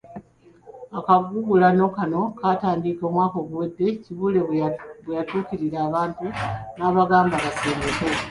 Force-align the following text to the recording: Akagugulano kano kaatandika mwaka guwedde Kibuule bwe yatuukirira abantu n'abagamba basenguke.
Akagugulano 0.97 1.85
kano 1.95 2.21
kaatandika 2.39 3.03
mwaka 3.13 3.37
guwedde 3.47 3.87
Kibuule 4.01 4.39
bwe 5.05 5.15
yatuukirira 5.17 5.77
abantu 5.87 6.25
n'abagamba 6.77 7.35
basenguke. 7.43 8.07